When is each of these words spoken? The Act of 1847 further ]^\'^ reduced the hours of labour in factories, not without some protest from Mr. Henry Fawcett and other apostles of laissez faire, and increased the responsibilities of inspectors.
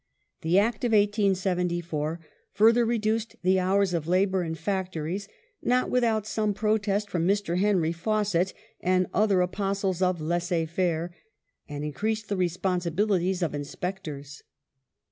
The 0.41 0.57
Act 0.57 0.83
of 0.83 0.93
1847 0.93 2.17
further 2.51 2.85
]^\'^ 2.51 2.85
reduced 2.89 3.35
the 3.43 3.59
hours 3.59 3.93
of 3.93 4.07
labour 4.07 4.41
in 4.43 4.55
factories, 4.55 5.27
not 5.61 5.91
without 5.91 6.25
some 6.25 6.55
protest 6.55 7.07
from 7.07 7.27
Mr. 7.27 7.59
Henry 7.59 7.91
Fawcett 7.91 8.51
and 8.79 9.05
other 9.13 9.41
apostles 9.41 10.01
of 10.01 10.19
laissez 10.19 10.65
faire, 10.65 11.13
and 11.69 11.83
increased 11.83 12.29
the 12.29 12.35
responsibilities 12.35 13.43
of 13.43 13.53
inspectors. 13.53 14.41